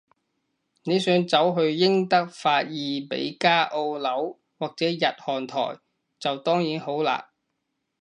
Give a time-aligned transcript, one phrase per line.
[0.81, 5.79] 你想走去英德法意美加澳紐，或者日韓台，
[6.17, 7.25] 就當然好難